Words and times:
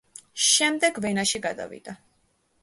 შემდეგ 0.45 0.97
ვენაში 1.05 1.43
გადავიდა. 1.45 1.97